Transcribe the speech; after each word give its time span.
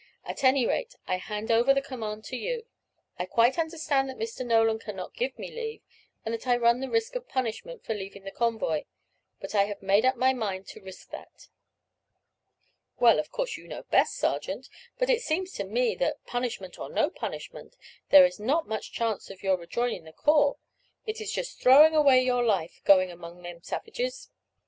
At 0.25 0.43
any 0.43 0.65
rate, 0.65 0.95
I 1.05 1.17
hand 1.17 1.51
over 1.51 1.75
the 1.75 1.79
command 1.83 2.23
to 2.23 2.35
you. 2.35 2.65
I 3.19 3.25
quite 3.27 3.59
understand 3.59 4.09
that 4.09 4.17
Mr. 4.17 4.43
Nolan 4.43 4.79
cannot 4.79 5.13
give 5.13 5.37
me 5.37 5.51
leave, 5.51 5.83
and 6.25 6.33
that 6.33 6.47
I 6.47 6.57
run 6.57 6.79
the 6.79 6.89
risk 6.89 7.15
of 7.15 7.27
punishment 7.29 7.85
for 7.85 7.93
leaving 7.93 8.23
the 8.23 8.31
convoy; 8.31 8.85
but 9.39 9.53
I 9.53 9.65
have 9.65 9.83
made 9.83 10.03
up 10.03 10.15
my 10.15 10.33
mind 10.33 10.65
to 10.69 10.81
risk 10.81 11.11
that." 11.11 11.49
"Well, 12.99 13.19
of 13.19 13.29
course 13.29 13.57
you 13.57 13.67
know 13.67 13.83
best, 13.91 14.15
sergeant; 14.15 14.69
but 14.97 15.11
it 15.11 15.21
seems 15.21 15.51
to 15.51 15.63
me 15.65 15.93
that, 15.97 16.25
punishment 16.25 16.79
or 16.79 16.89
no 16.89 17.11
punishment, 17.11 17.75
there 18.09 18.25
is 18.25 18.39
not 18.39 18.67
much 18.67 18.91
chance 18.91 19.29
of 19.29 19.43
your 19.43 19.55
rejoining 19.55 20.05
the 20.05 20.13
corps; 20.13 20.57
it 21.05 21.21
is 21.21 21.31
just 21.31 21.61
throwing 21.61 21.95
away 21.95 22.23
your 22.23 22.43
life 22.43 22.81
going 22.85 23.11
among 23.11 23.43
them 23.43 23.61
savages." 23.61 24.31